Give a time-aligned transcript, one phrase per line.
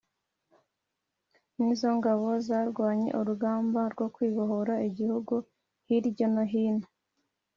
[1.59, 5.33] nizo ngabo zarwanye urugamba rwo kubohora igihugu
[5.87, 6.87] hiryo no hino.